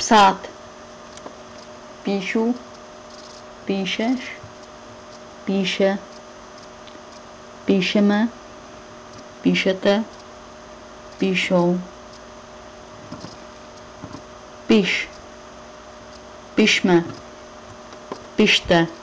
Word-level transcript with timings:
psát. 0.00 0.40
Píšu, 2.02 2.56
píšeš, 3.64 4.20
píše, 5.44 5.98
píšeme, 7.64 8.28
píšete, 9.44 10.04
píšou. 11.20 11.76
Píš, 14.66 15.10
Pišme. 16.60 17.04
Pište. 18.36 18.99